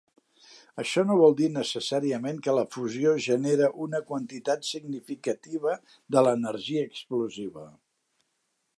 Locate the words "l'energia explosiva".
6.29-7.71